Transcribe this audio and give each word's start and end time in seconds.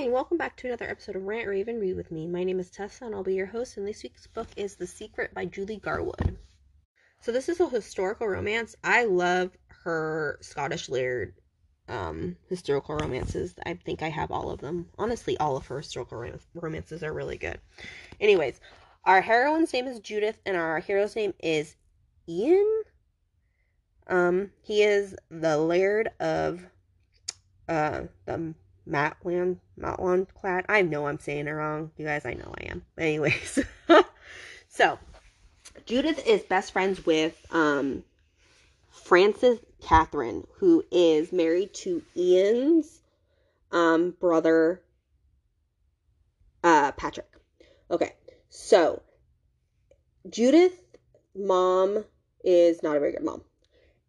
Hi, 0.00 0.04
and 0.04 0.14
welcome 0.14 0.38
back 0.38 0.56
to 0.56 0.66
another 0.66 0.88
episode 0.88 1.14
of 1.14 1.24
Rant 1.24 1.46
Rave 1.46 1.68
and 1.68 1.78
Read 1.78 1.94
with 1.94 2.10
me. 2.10 2.26
My 2.26 2.42
name 2.42 2.58
is 2.58 2.70
Tessa, 2.70 3.04
and 3.04 3.14
I'll 3.14 3.22
be 3.22 3.34
your 3.34 3.44
host. 3.44 3.76
And 3.76 3.86
this 3.86 4.02
week's 4.02 4.26
book 4.26 4.48
is 4.56 4.76
The 4.76 4.86
Secret 4.86 5.34
by 5.34 5.44
Julie 5.44 5.76
Garwood. 5.76 6.38
So 7.20 7.32
this 7.32 7.50
is 7.50 7.60
a 7.60 7.68
historical 7.68 8.26
romance. 8.26 8.74
I 8.82 9.04
love 9.04 9.50
her 9.84 10.38
Scottish 10.40 10.88
laird 10.88 11.34
um, 11.86 12.34
historical 12.48 12.96
romances. 12.96 13.54
I 13.66 13.74
think 13.74 14.02
I 14.02 14.08
have 14.08 14.30
all 14.30 14.48
of 14.48 14.62
them. 14.62 14.88
Honestly, 14.96 15.36
all 15.36 15.58
of 15.58 15.66
her 15.66 15.76
historical 15.76 16.16
rom- 16.16 16.40
romances 16.54 17.02
are 17.02 17.12
really 17.12 17.36
good. 17.36 17.60
Anyways, 18.22 18.58
our 19.04 19.20
heroine's 19.20 19.74
name 19.74 19.86
is 19.86 20.00
Judith, 20.00 20.40
and 20.46 20.56
our 20.56 20.78
hero's 20.78 21.14
name 21.14 21.34
is 21.40 21.76
Ian. 22.26 22.84
Um, 24.06 24.50
he 24.62 24.82
is 24.82 25.14
the 25.30 25.58
laird 25.58 26.08
of 26.18 26.64
uh 27.68 28.04
the 28.24 28.54
Matland 28.88 29.58
Matland 29.78 30.28
clad. 30.34 30.64
I 30.68 30.82
know 30.82 31.06
I'm 31.06 31.18
saying 31.18 31.46
it 31.46 31.52
wrong. 31.52 31.90
You 31.96 32.06
guys, 32.06 32.24
I 32.24 32.34
know 32.34 32.52
I 32.60 32.64
am. 32.64 32.84
Anyways. 32.98 33.58
so 34.68 34.98
Judith 35.86 36.26
is 36.26 36.42
best 36.42 36.72
friends 36.72 37.04
with 37.04 37.34
um 37.50 38.04
Frances 38.90 39.58
Catherine, 39.80 40.46
who 40.58 40.84
is 40.90 41.32
married 41.32 41.74
to 41.74 42.02
Ian's 42.16 43.00
um 43.72 44.16
brother 44.20 44.82
uh 46.64 46.92
Patrick. 46.92 47.30
Okay. 47.90 48.14
So 48.48 49.02
Judith 50.28 50.80
mom 51.34 52.04
is 52.44 52.82
not 52.82 52.96
a 52.96 53.00
very 53.00 53.12
good 53.12 53.24
mom. 53.24 53.42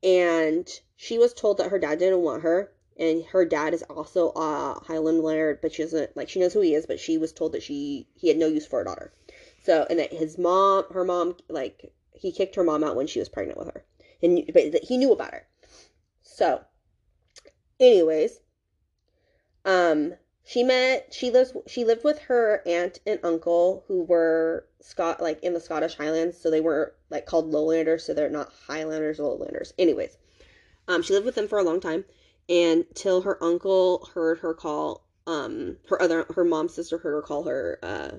And 0.04 0.68
she 0.96 1.18
was 1.18 1.34
told 1.34 1.58
that 1.58 1.70
her 1.70 1.80
dad 1.80 2.00
didn't 2.00 2.22
want 2.22 2.44
her 2.44 2.72
and 3.02 3.26
her 3.26 3.44
dad 3.46 3.74
is 3.74 3.82
also 3.84 4.30
a 4.36 4.80
Highland 4.86 5.24
Laird, 5.24 5.60
but 5.60 5.74
she 5.74 5.82
doesn't 5.82 6.16
like 6.16 6.30
she 6.30 6.40
knows 6.40 6.54
who 6.54 6.62
he 6.62 6.76
is, 6.76 6.86
but 6.86 7.00
she 7.00 7.18
was 7.18 7.34
told 7.34 7.52
that 7.54 7.64
she 7.64 8.08
he 8.14 8.28
had 8.28 8.38
no 8.38 8.46
use 8.46 8.68
for 8.68 8.80
a 8.80 8.86
daughter. 8.86 9.12
So 9.64 9.88
and 9.90 9.98
that 9.98 10.14
his 10.14 10.38
mom, 10.38 10.86
her 10.94 11.04
mom, 11.04 11.36
like 11.50 11.92
he 12.14 12.32
kicked 12.32 12.56
her 12.56 12.64
mom 12.64 12.84
out 12.84 12.96
when 12.96 13.08
she 13.08 13.18
was 13.18 13.28
pregnant 13.28 13.58
with 13.58 13.70
her, 13.74 13.84
and 14.22 14.50
but 14.54 14.84
he 14.84 14.98
knew 14.98 15.12
about 15.12 15.34
her. 15.34 15.48
So, 16.22 16.62
anyways, 17.80 18.40
um, 19.66 20.14
she 20.44 20.64
met 20.64 21.12
she 21.12 21.32
lives 21.32 21.54
she 21.66 21.84
lived 21.84 22.04
with 22.04 22.20
her 22.20 22.62
aunt 22.68 23.00
and 23.08 23.20
uncle 23.24 23.84
who 23.88 24.04
were 24.04 24.68
Scot 24.80 25.20
like 25.20 25.42
in 25.44 25.54
the 25.54 25.60
Scottish 25.60 25.96
Highlands, 25.96 26.38
so 26.38 26.52
they 26.52 26.62
were 26.62 26.94
like 27.10 27.26
called 27.26 27.50
Lowlanders, 27.50 28.04
so 28.04 28.14
they're 28.14 28.30
not 28.30 28.54
Highlanders 28.68 29.20
or 29.20 29.24
Lowlanders. 29.24 29.74
Anyways, 29.80 30.18
um, 30.88 31.02
she 31.02 31.14
lived 31.14 31.26
with 31.26 31.36
them 31.36 31.48
for 31.48 31.58
a 31.58 31.64
long 31.64 31.80
time 31.80 32.06
until 32.52 33.22
her 33.22 33.42
uncle 33.42 34.10
heard 34.14 34.40
her 34.40 34.54
call 34.54 35.08
um 35.26 35.78
her 35.88 36.02
other 36.02 36.26
her 36.36 36.44
mom's 36.44 36.74
sister 36.74 36.98
heard 36.98 37.14
her 37.14 37.22
call 37.22 37.44
her 37.44 37.80
uh 37.82 38.12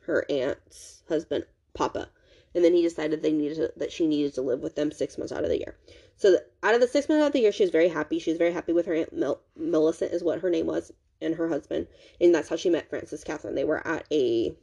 her 0.00 0.26
aunt's 0.30 1.02
husband 1.08 1.44
papa. 1.74 2.08
And 2.54 2.62
then 2.62 2.74
he 2.74 2.82
decided 2.82 3.22
they 3.22 3.32
needed 3.32 3.56
to, 3.56 3.72
that 3.76 3.90
she 3.90 4.06
needed 4.06 4.34
to 4.34 4.42
live 4.42 4.60
with 4.60 4.74
them 4.74 4.92
six 4.92 5.16
months 5.16 5.32
out 5.32 5.44
of 5.44 5.48
the 5.48 5.58
year. 5.58 5.78
So 6.16 6.32
the, 6.32 6.44
out 6.62 6.74
of 6.74 6.82
the 6.82 6.88
six 6.88 7.08
months 7.08 7.22
out 7.22 7.28
of 7.28 7.32
the 7.32 7.40
year 7.40 7.52
she 7.52 7.62
was 7.62 7.70
very 7.70 7.88
happy. 7.88 8.18
She 8.18 8.30
was 8.30 8.38
very 8.38 8.52
happy 8.52 8.72
with 8.72 8.84
her 8.86 8.94
aunt 8.94 9.12
Mel, 9.12 9.40
millicent 9.56 10.12
is 10.12 10.22
what 10.22 10.40
her 10.40 10.50
name 10.50 10.66
was 10.66 10.92
and 11.22 11.36
her 11.36 11.48
husband. 11.48 11.86
And 12.20 12.34
that's 12.34 12.48
how 12.48 12.56
she 12.56 12.68
met 12.68 12.90
frances 12.90 13.24
catherine. 13.24 13.54
They 13.54 13.64
were 13.64 13.86
at 13.86 14.04
a 14.12 14.54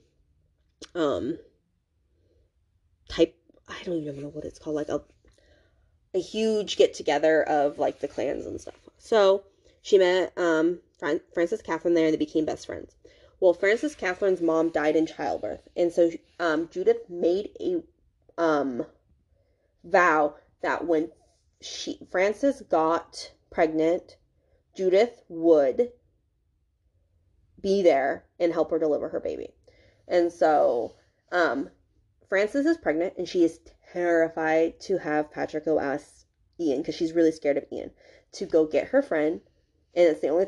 um 0.93 1.39
type 3.09 3.35
i 3.67 3.83
don't 3.83 3.97
even 3.97 4.21
know 4.21 4.29
what 4.29 4.45
it's 4.45 4.59
called 4.59 4.75
like 4.75 4.87
a 4.87 5.01
a 6.13 6.19
huge 6.19 6.77
get 6.77 6.93
together 6.93 7.43
of 7.43 7.77
like 7.77 7.99
the 7.99 8.07
clans 8.07 8.45
and 8.45 8.59
stuff. 8.59 8.89
So 8.97 9.43
she 9.81 9.97
met 9.97 10.33
um, 10.37 10.79
Fran- 10.97 11.21
Frances 11.33 11.61
Catherine 11.61 11.93
there 11.93 12.05
and 12.05 12.13
they 12.13 12.17
became 12.17 12.45
best 12.45 12.65
friends. 12.65 12.95
Well, 13.39 13.53
Frances 13.53 13.95
Catherine's 13.95 14.41
mom 14.41 14.69
died 14.69 14.97
in 14.97 15.05
childbirth, 15.05 15.65
and 15.77 15.93
so 15.93 16.11
um, 16.41 16.67
Judith 16.69 17.09
made 17.09 17.51
a 17.61 17.81
um, 18.37 18.85
vow 19.85 20.35
that 20.61 20.85
when 20.85 21.11
she 21.61 21.99
Frances 22.11 22.61
got 22.69 23.31
pregnant, 23.49 24.17
Judith 24.75 25.21
would 25.29 25.91
be 27.61 27.81
there 27.81 28.25
and 28.39 28.53
help 28.53 28.71
her 28.71 28.79
deliver 28.79 29.09
her 29.09 29.19
baby. 29.19 29.53
And 30.07 30.31
so 30.31 30.95
um, 31.31 31.69
Frances 32.27 32.65
is 32.65 32.77
pregnant 32.77 33.13
and 33.17 33.27
she 33.27 33.43
is 33.43 33.59
terrified 33.93 34.79
to 34.81 34.97
have 34.97 35.31
Patrick 35.31 35.65
go 35.65 35.79
ask 35.79 36.25
Ian 36.59 36.79
because 36.79 36.95
she's 36.95 37.13
really 37.13 37.31
scared 37.31 37.57
of 37.57 37.65
Ian 37.71 37.91
to 38.33 38.45
go 38.45 38.65
get 38.65 38.89
her 38.89 39.01
friend, 39.01 39.41
and 39.95 40.07
it's 40.07 40.21
the 40.21 40.29
only 40.29 40.47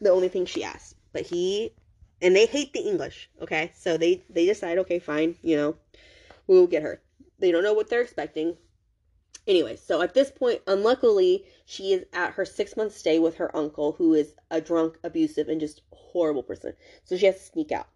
the 0.00 0.10
only 0.10 0.28
thing 0.28 0.46
she 0.46 0.64
asks. 0.64 0.94
But 1.12 1.26
he 1.26 1.74
and 2.22 2.34
they 2.34 2.46
hate 2.46 2.72
the 2.72 2.80
English. 2.80 3.30
Okay, 3.40 3.72
so 3.76 3.96
they 3.96 4.22
they 4.30 4.46
decide, 4.46 4.78
okay, 4.78 4.98
fine, 4.98 5.36
you 5.42 5.56
know, 5.56 5.76
we'll 6.46 6.66
get 6.66 6.82
her. 6.82 7.00
They 7.38 7.50
don't 7.52 7.64
know 7.64 7.74
what 7.74 7.88
they're 7.88 8.02
expecting. 8.02 8.56
Anyway, 9.46 9.76
so 9.76 10.02
at 10.02 10.14
this 10.14 10.30
point, 10.30 10.60
unluckily, 10.66 11.44
she 11.64 11.92
is 11.92 12.04
at 12.12 12.34
her 12.34 12.44
six 12.44 12.76
month 12.76 12.94
stay 12.96 13.18
with 13.18 13.36
her 13.36 13.54
uncle, 13.56 13.92
who 13.92 14.14
is 14.14 14.34
a 14.50 14.60
drunk, 14.60 14.98
abusive, 15.02 15.48
and 15.48 15.60
just 15.60 15.82
horrible 15.92 16.42
person. 16.42 16.74
So 17.04 17.16
she 17.16 17.26
has 17.26 17.36
to 17.36 17.42
sneak 17.42 17.72
out. 17.72 17.88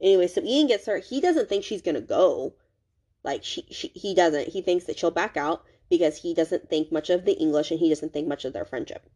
Anyway, 0.00 0.26
so 0.26 0.42
Ian 0.42 0.66
gets 0.66 0.86
her. 0.86 0.98
He 0.98 1.20
doesn't 1.20 1.48
think 1.48 1.64
she's 1.64 1.82
gonna 1.82 2.00
go 2.00 2.54
like 3.26 3.44
she, 3.44 3.66
she 3.70 3.88
he 3.88 4.14
doesn't. 4.14 4.48
He 4.48 4.62
thinks 4.62 4.86
that 4.86 4.98
she'll 4.98 5.10
back 5.10 5.36
out 5.36 5.64
because 5.90 6.16
he 6.16 6.32
doesn't 6.32 6.70
think 6.70 6.90
much 6.90 7.10
of 7.10 7.24
the 7.26 7.32
English 7.32 7.70
and 7.70 7.80
he 7.80 7.90
doesn't 7.90 8.12
think 8.12 8.26
much 8.26 8.44
of 8.46 8.52
their 8.54 8.64
friendship. 8.64 9.06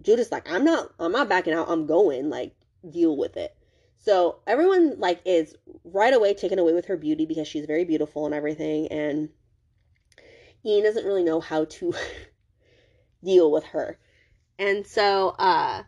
Judith's 0.00 0.32
like, 0.32 0.50
I'm 0.50 0.64
not 0.64 0.92
I'm 0.98 1.12
not 1.12 1.28
backing 1.28 1.52
out, 1.52 1.68
I'm 1.68 1.86
going, 1.86 2.30
like, 2.30 2.54
deal 2.88 3.16
with 3.16 3.36
it. 3.36 3.54
So 3.98 4.36
everyone 4.46 4.98
like 4.98 5.20
is 5.24 5.56
right 5.84 6.14
away 6.14 6.32
taken 6.34 6.58
away 6.58 6.72
with 6.72 6.86
her 6.86 6.96
beauty 6.96 7.26
because 7.26 7.48
she's 7.48 7.66
very 7.66 7.84
beautiful 7.84 8.26
and 8.26 8.34
everything, 8.34 8.86
and 8.88 9.28
Ian 10.64 10.84
doesn't 10.84 11.04
really 11.04 11.24
know 11.24 11.40
how 11.40 11.64
to 11.64 11.92
deal 13.24 13.50
with 13.50 13.64
her. 13.64 13.98
And 14.58 14.86
so 14.86 15.30
uh 15.30 15.82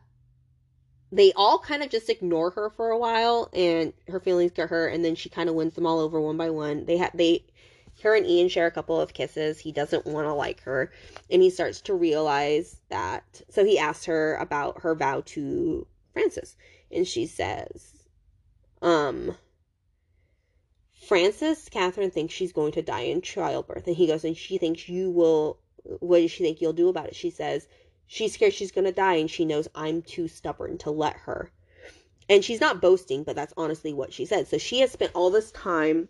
they 1.12 1.32
all 1.34 1.58
kind 1.58 1.82
of 1.82 1.90
just 1.90 2.08
ignore 2.08 2.50
her 2.50 2.70
for 2.70 2.90
a 2.90 2.98
while 2.98 3.48
and 3.52 3.92
her 4.08 4.20
feelings 4.20 4.52
get 4.52 4.68
hurt 4.68 4.92
and 4.92 5.04
then 5.04 5.16
she 5.16 5.28
kind 5.28 5.48
of 5.48 5.56
wins 5.56 5.74
them 5.74 5.86
all 5.86 5.98
over 6.00 6.20
one 6.20 6.36
by 6.36 6.50
one. 6.50 6.84
They 6.84 6.98
have 6.98 7.10
they 7.14 7.44
her 8.02 8.14
and 8.14 8.26
Ian 8.26 8.48
share 8.48 8.66
a 8.66 8.70
couple 8.70 9.00
of 9.00 9.14
kisses. 9.14 9.58
He 9.58 9.72
doesn't 9.72 10.06
want 10.06 10.26
to 10.26 10.32
like 10.32 10.62
her, 10.62 10.90
and 11.30 11.42
he 11.42 11.50
starts 11.50 11.80
to 11.82 11.94
realize 11.94 12.80
that. 12.88 13.42
So 13.50 13.64
he 13.64 13.78
asks 13.78 14.04
her 14.06 14.36
about 14.36 14.82
her 14.82 14.94
vow 14.94 15.22
to 15.26 15.86
Frances, 16.12 16.56
and 16.90 17.06
she 17.06 17.26
says, 17.26 17.92
um, 18.82 19.36
Frances 21.06 21.68
Catherine 21.70 22.10
thinks 22.10 22.34
she's 22.34 22.52
going 22.52 22.72
to 22.72 22.82
die 22.82 23.00
in 23.00 23.22
childbirth, 23.22 23.86
and 23.86 23.96
he 23.96 24.06
goes, 24.06 24.24
and 24.24 24.36
she 24.36 24.58
thinks 24.58 24.88
you 24.88 25.10
will. 25.10 25.58
What 26.00 26.20
does 26.20 26.30
she 26.30 26.44
think 26.44 26.60
you'll 26.60 26.74
do 26.74 26.88
about 26.88 27.06
it? 27.06 27.16
She 27.16 27.30
says, 27.30 27.66
she's 28.06 28.34
scared 28.34 28.52
she's 28.52 28.70
going 28.70 28.84
to 28.84 28.92
die, 28.92 29.14
and 29.14 29.30
she 29.30 29.44
knows 29.44 29.66
I'm 29.74 30.02
too 30.02 30.28
stubborn 30.28 30.78
to 30.78 30.90
let 30.90 31.16
her. 31.16 31.50
And 32.28 32.44
she's 32.44 32.60
not 32.60 32.80
boasting, 32.80 33.24
but 33.24 33.34
that's 33.34 33.54
honestly 33.56 33.92
what 33.92 34.12
she 34.12 34.26
said. 34.26 34.46
So 34.46 34.58
she 34.58 34.80
has 34.80 34.92
spent 34.92 35.12
all 35.14 35.30
this 35.30 35.50
time 35.50 36.08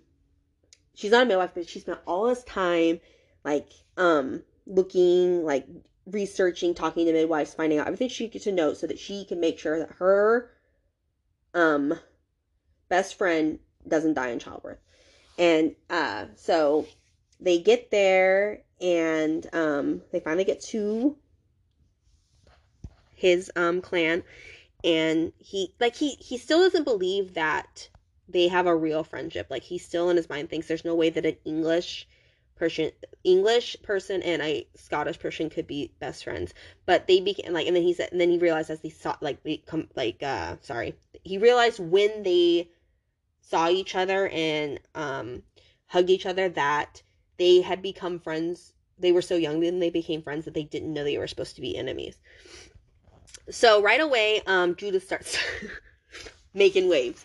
she's 1.01 1.11
not 1.11 1.23
a 1.23 1.27
midwife, 1.27 1.53
but 1.55 1.69
she 1.69 1.81
spent 1.81 1.99
all 2.07 2.27
this 2.27 2.45
time 2.45 3.01
like 3.45 3.73
um 3.97 4.43
looking, 4.67 5.45
like 5.45 5.67
researching, 6.07 6.75
talking 6.75 7.07
to 7.07 7.13
midwives, 7.13 7.55
finding 7.55 7.79
out 7.79 7.87
everything 7.87 8.09
she 8.09 8.29
gets 8.29 8.45
to 8.45 8.53
know 8.53 8.75
so 8.75 8.87
that 8.87 8.99
she 8.99 9.25
can 9.25 9.41
make 9.41 9.59
sure 9.59 9.79
that 9.79 9.93
her 9.99 10.51
um 11.55 11.95
best 12.89 13.17
friend 13.17 13.59
doesn't 13.89 14.15
die 14.15 14.29
in 14.29 14.39
childbirth. 14.39 14.79
And 15.39 15.75
uh 15.89 16.27
so 16.37 16.87
they 17.41 17.61
get 17.61 17.91
there 17.91 18.63
and 18.81 19.47
um 19.55 20.03
they 20.13 20.21
finally 20.21 20.45
get 20.45 20.61
to 20.61 21.17
his 23.15 23.51
um 23.57 23.81
clan 23.81 24.23
and 24.85 25.33
he 25.39 25.75
like 25.81 25.97
he 25.97 26.11
he 26.21 26.37
still 26.37 26.61
doesn't 26.61 26.85
believe 26.85 27.35
that 27.35 27.89
they 28.33 28.49
have 28.49 28.67
a 28.67 28.75
real 28.77 29.05
friendship. 29.05 29.49
Like 29.51 29.63
he 29.63 29.79
still 29.79 30.11
in 30.11 30.17
his 30.17 30.29
mind 30.29 30.51
thinks 30.51 30.69
there's 30.69 30.85
no 30.85 30.95
way 30.95 31.11
that 31.11 31.27
an 31.27 31.37
English 31.45 32.07
person 32.57 32.91
English 33.25 33.77
person 33.83 34.23
and 34.23 34.43
a 34.43 34.67
Scottish 34.77 35.19
person 35.19 35.51
could 35.51 35.67
be 35.67 35.93
best 35.99 36.25
friends. 36.25 36.55
But 36.87 37.07
they 37.07 37.21
became 37.21 37.53
like 37.53 37.67
and 37.67 37.75
then 37.75 37.83
he 37.83 37.95
said 37.95 38.11
and 38.13 38.21
then 38.21 38.31
he 38.31 38.39
realized 38.39 38.71
as 38.71 38.81
they 38.81 38.91
saw 38.91 39.17
like 39.21 39.43
they 39.43 39.59
come 39.59 39.89
like 39.97 40.23
uh 40.23 40.57
sorry. 40.61 40.95
He 41.25 41.39
realized 41.39 41.81
when 41.81 42.23
they 42.23 42.71
saw 43.41 43.69
each 43.69 43.95
other 43.95 44.29
and 44.29 44.79
um 44.95 45.43
hugged 45.87 46.11
each 46.11 46.27
other 46.27 46.49
that 46.51 47.03
they 47.39 47.61
had 47.63 47.83
become 47.83 48.19
friends. 48.21 48.75
They 48.99 49.13
were 49.13 49.23
so 49.23 49.37
young 49.37 49.61
then 49.61 49.79
they 49.81 49.91
became 49.91 50.23
friends 50.23 50.45
that 50.45 50.55
they 50.55 50.65
didn't 50.65 50.93
know 50.93 51.05
they 51.05 51.19
were 51.19 51.27
supposed 51.27 51.57
to 51.57 51.63
be 51.63 51.77
enemies. 51.77 52.17
So 53.51 53.83
right 53.83 54.01
away, 54.01 54.43
um 54.47 54.77
Judith 54.77 55.05
starts 55.05 55.39
making 56.55 56.89
waves 56.89 57.25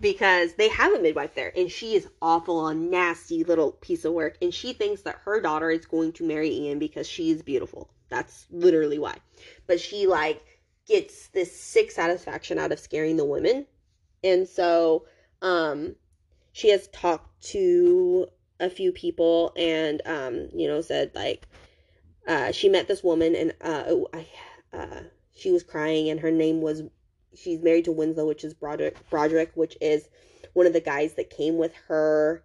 because 0.00 0.54
they 0.54 0.68
have 0.68 0.92
a 0.94 1.00
midwife 1.00 1.34
there 1.34 1.52
and 1.56 1.70
she 1.70 1.94
is 1.94 2.08
awful 2.22 2.66
a 2.66 2.74
nasty 2.74 3.44
little 3.44 3.72
piece 3.72 4.04
of 4.04 4.12
work 4.14 4.36
and 4.40 4.52
she 4.52 4.72
thinks 4.72 5.02
that 5.02 5.20
her 5.24 5.40
daughter 5.40 5.70
is 5.70 5.84
going 5.84 6.12
to 6.12 6.26
marry 6.26 6.50
Ian 6.50 6.78
because 6.78 7.06
she 7.06 7.30
is 7.30 7.42
beautiful. 7.42 7.90
That's 8.08 8.46
literally 8.50 8.98
why. 8.98 9.16
But 9.66 9.78
she 9.80 10.06
like 10.06 10.42
gets 10.86 11.28
this 11.28 11.54
sick 11.54 11.90
satisfaction 11.90 12.58
out 12.58 12.72
of 12.72 12.80
scaring 12.80 13.16
the 13.16 13.24
women. 13.24 13.66
And 14.24 14.48
so 14.48 15.04
um 15.42 15.96
she 16.52 16.70
has 16.70 16.88
talked 16.88 17.42
to 17.42 18.26
a 18.58 18.70
few 18.70 18.92
people 18.92 19.52
and 19.56 20.02
um 20.06 20.48
you 20.54 20.66
know 20.66 20.80
said 20.80 21.10
like 21.14 21.46
uh 22.26 22.52
she 22.52 22.68
met 22.68 22.88
this 22.88 23.04
woman 23.04 23.34
and 23.34 23.54
uh 23.60 23.84
oh, 23.86 24.08
I 24.14 24.26
uh 24.72 25.00
she 25.34 25.50
was 25.50 25.62
crying 25.62 26.08
and 26.08 26.20
her 26.20 26.30
name 26.30 26.60
was 26.62 26.82
she's 27.34 27.62
married 27.62 27.84
to 27.84 27.92
Winslow 27.92 28.26
which 28.26 28.44
is 28.44 28.54
Broderick 28.54 28.96
Broderick 29.10 29.52
which 29.54 29.76
is 29.80 30.08
one 30.52 30.66
of 30.66 30.72
the 30.72 30.80
guys 30.80 31.14
that 31.14 31.30
came 31.30 31.56
with 31.56 31.74
her 31.88 32.42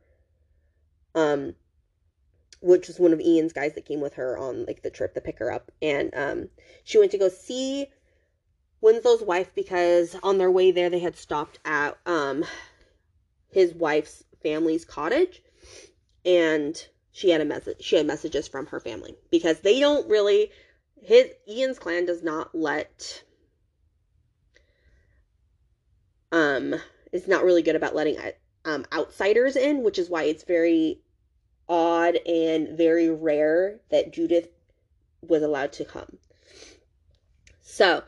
um 1.14 1.56
which 2.66 2.88
was 2.88 3.00
one 3.00 3.14
of 3.14 3.20
Ian's 3.20 3.54
guys 3.54 3.74
that 3.76 3.86
came 3.86 4.02
with 4.02 4.16
her 4.16 4.38
on 4.38 4.66
like 4.66 4.82
the 4.82 4.90
trip 4.90 5.14
to 5.14 5.22
pick 5.22 5.38
her 5.40 5.52
up. 5.52 5.72
And 5.82 6.12
um 6.16 6.50
she 6.84 6.98
went 6.98 7.12
to 7.12 7.18
go 7.18 7.30
see 7.30 7.88
Winslow's 8.82 9.22
wife 9.22 9.52
because 9.56 10.16
on 10.24 10.40
their 10.40 10.52
way 10.52 10.72
there 10.72 10.90
they 10.90 11.00
had 11.00 11.16
stopped 11.16 11.60
at 11.64 11.98
um 12.06 12.44
his 13.52 13.74
wife's 13.74 14.24
family's 14.42 14.84
cottage. 14.84 15.44
And 16.26 16.76
she 17.12 17.30
had 17.30 17.42
a 17.42 17.46
message 17.46 17.78
she 17.82 17.98
had 17.98 18.08
messages 18.08 18.48
from 18.48 18.66
her 18.68 18.80
family 18.80 19.16
because 19.30 19.60
they 19.60 19.80
don't 19.80 20.10
really 20.10 20.52
his 21.04 21.28
Ian's 21.48 21.78
clan 21.78 22.06
does 22.06 22.24
not 22.24 22.56
let 22.56 23.24
um 26.36 26.76
is 27.14 27.28
not 27.28 27.46
really 27.46 27.62
good 27.62 27.78
about 27.78 27.96
letting 27.96 28.18
um 28.66 28.86
outsiders 28.92 29.56
in, 29.56 29.84
which 29.84 29.98
is 29.98 30.10
why 30.10 30.24
it's 30.24 30.44
very 30.44 31.00
odd 31.68 32.18
and 32.28 32.78
very 32.78 33.10
rare 33.10 33.80
that 33.90 34.12
Judith 34.12 34.50
was 35.22 35.42
allowed 35.42 35.72
to 35.74 35.86
come. 35.86 36.18
So, 37.62 38.04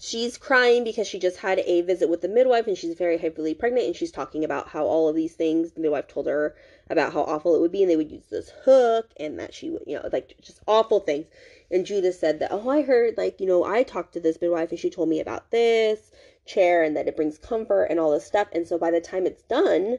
she's 0.00 0.38
crying 0.38 0.82
because 0.84 1.06
she 1.06 1.18
just 1.18 1.38
had 1.38 1.60
a 1.60 1.80
visit 1.82 2.08
with 2.08 2.22
the 2.22 2.28
midwife 2.28 2.66
and 2.66 2.78
she's 2.78 2.94
very 2.94 3.18
heavily 3.18 3.54
pregnant 3.54 3.86
and 3.86 3.96
she's 3.96 4.10
talking 4.10 4.44
about 4.44 4.68
how 4.68 4.84
all 4.84 5.08
of 5.08 5.14
these 5.14 5.34
things 5.34 5.72
the 5.72 5.80
midwife 5.80 6.08
told 6.08 6.26
her 6.26 6.56
about 6.90 7.12
how 7.12 7.22
awful 7.22 7.54
it 7.54 7.60
would 7.60 7.70
be 7.70 7.82
and 7.82 7.90
they 7.90 7.96
would 7.96 8.10
use 8.10 8.26
this 8.30 8.50
hook 8.64 9.10
and 9.18 9.38
that 9.38 9.54
she 9.54 9.70
would 9.70 9.82
you 9.86 9.94
know 9.94 10.08
like 10.12 10.34
just 10.40 10.60
awful 10.66 10.98
things 10.98 11.26
and 11.70 11.86
judith 11.86 12.16
said 12.16 12.40
that 12.40 12.50
oh 12.50 12.68
i 12.68 12.82
heard 12.82 13.16
like 13.16 13.40
you 13.40 13.46
know 13.46 13.62
i 13.62 13.84
talked 13.84 14.12
to 14.12 14.18
this 14.18 14.40
midwife 14.40 14.70
and 14.70 14.80
she 14.80 14.90
told 14.90 15.08
me 15.08 15.20
about 15.20 15.48
this 15.52 16.10
chair 16.44 16.82
and 16.82 16.96
that 16.96 17.08
it 17.08 17.16
brings 17.16 17.38
comfort 17.38 17.84
and 17.84 18.00
all 18.00 18.10
this 18.10 18.26
stuff 18.26 18.48
and 18.52 18.66
so 18.66 18.78
by 18.78 18.90
the 18.90 19.00
time 19.00 19.26
it's 19.26 19.42
done 19.42 19.98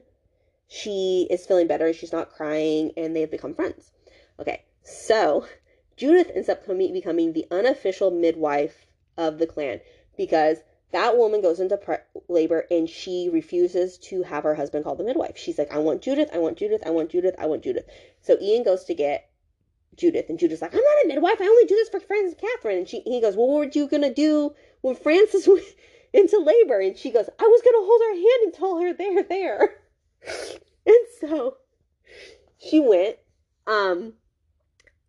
she 0.68 1.28
is 1.30 1.46
feeling 1.46 1.68
better 1.68 1.94
she's 1.94 2.12
not 2.12 2.32
crying 2.32 2.92
and 2.98 3.16
they've 3.16 3.32
become 3.32 3.54
friends 3.54 3.92
okay 4.40 4.64
so 4.84 5.46
judith 5.96 6.32
ends 6.36 6.50
up 6.50 6.66
becoming 6.68 7.34
the 7.34 7.46
unofficial 7.52 8.12
midwife 8.12 8.86
of 9.18 9.40
the 9.40 9.48
clan 9.48 9.80
because 10.18 10.58
that 10.94 11.18
woman 11.18 11.42
goes 11.42 11.60
into 11.60 11.76
pre- 11.76 11.98
labor 12.30 12.66
and 12.70 12.88
she 12.88 13.28
refuses 13.28 13.98
to 13.98 14.22
have 14.22 14.44
her 14.44 14.54
husband 14.54 14.86
call 14.86 14.96
the 14.96 15.04
midwife. 15.04 15.36
She's 15.36 15.58
like, 15.58 15.74
I 15.74 15.80
want 15.80 16.04
Judith, 16.04 16.30
I 16.32 16.38
want 16.38 16.56
Judith, 16.56 16.84
I 16.86 16.92
want 16.92 17.10
Judith, 17.10 17.34
I 17.40 17.48
want 17.48 17.64
Judith. 17.64 17.86
So 18.22 18.38
Ian 18.40 18.64
goes 18.64 18.84
to 18.86 18.94
get 18.94 19.28
Judith, 19.96 20.30
and 20.30 20.38
Judith's 20.38 20.62
like, 20.62 20.74
I'm 20.74 20.80
not 20.80 21.06
a 21.06 21.08
midwife, 21.08 21.42
I 21.42 21.46
only 21.46 21.66
do 21.66 21.76
this 21.76 21.90
for 21.90 22.00
Frances 22.00 22.34
and 22.34 22.42
Catherine. 22.42 22.78
And 22.78 22.88
she, 22.88 23.02
he 23.02 23.22
goes, 23.22 23.36
Well, 23.36 23.48
what 23.48 23.58
were 23.58 23.72
you 23.74 23.88
gonna 23.88 24.14
do 24.14 24.54
when 24.82 24.96
Frances 24.96 25.48
went 25.48 25.64
into 26.14 26.38
labor? 26.40 26.80
And 26.80 26.98
she 26.98 27.12
goes, 27.12 27.30
I 27.40 27.44
was 27.44 27.62
gonna 27.64 27.78
hold 27.80 28.02
her 28.02 28.16
hand 28.16 28.44
and 28.44 28.54
tell 28.54 28.80
her 28.80 28.94
there, 28.94 29.24
there. 29.24 29.76
and 30.86 31.06
so 31.20 31.58
she 32.58 32.80
went. 32.80 33.18
Um, 33.66 34.14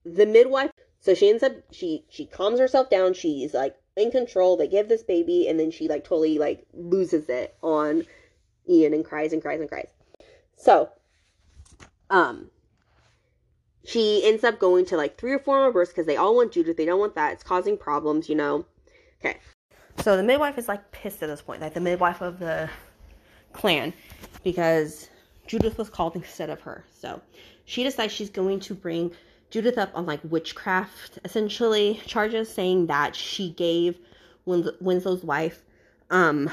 the 0.04 0.26
midwife. 0.26 0.70
So 1.00 1.14
she 1.14 1.28
ends 1.28 1.42
up 1.42 1.52
she 1.70 2.04
she 2.08 2.26
calms 2.26 2.58
herself 2.58 2.88
down. 2.88 3.14
She's 3.14 3.54
like 3.54 3.76
in 3.96 4.10
control. 4.10 4.56
They 4.56 4.68
give 4.68 4.88
this 4.88 5.02
baby, 5.02 5.48
and 5.48 5.58
then 5.58 5.70
she 5.70 5.88
like 5.88 6.04
totally 6.04 6.38
like 6.38 6.66
loses 6.72 7.28
it 7.28 7.56
on 7.62 8.06
Ian 8.68 8.94
and 8.94 9.04
cries 9.04 9.32
and 9.32 9.42
cries 9.42 9.60
and 9.60 9.68
cries. 9.68 9.90
So, 10.56 10.90
um, 12.08 12.50
she 13.84 14.22
ends 14.24 14.44
up 14.44 14.58
going 14.58 14.86
to 14.86 14.96
like 14.96 15.18
three 15.18 15.32
or 15.32 15.38
four 15.38 15.58
more 15.58 15.72
births 15.72 15.90
because 15.90 16.06
they 16.06 16.16
all 16.16 16.34
want 16.34 16.52
Judith. 16.52 16.76
They 16.76 16.86
don't 16.86 17.00
want 17.00 17.16
that. 17.16 17.34
It's 17.34 17.42
causing 17.42 17.76
problems, 17.76 18.28
you 18.28 18.34
know. 18.34 18.64
Okay. 19.20 19.38
So 20.02 20.16
the 20.16 20.22
midwife 20.22 20.58
is 20.58 20.68
like 20.68 20.90
pissed 20.92 21.22
at 21.22 21.28
this 21.28 21.40
point, 21.40 21.60
like 21.60 21.74
the 21.74 21.80
midwife 21.80 22.20
of 22.20 22.38
the 22.38 22.68
clan, 23.52 23.92
because 24.42 25.08
Judith 25.46 25.78
was 25.78 25.88
called 25.88 26.16
instead 26.16 26.50
of 26.50 26.60
her. 26.60 26.84
So 26.92 27.20
she 27.64 27.82
decides 27.84 28.12
she's 28.12 28.30
going 28.30 28.60
to 28.60 28.74
bring 28.74 29.12
Judith 29.50 29.78
up 29.78 29.90
on 29.94 30.04
like 30.04 30.20
witchcraft 30.24 31.18
essentially 31.24 32.00
charges, 32.06 32.52
saying 32.52 32.86
that 32.86 33.14
she 33.14 33.50
gave 33.50 33.98
Wins- 34.44 34.72
Winslow's 34.80 35.22
wife 35.24 35.62
um, 36.10 36.50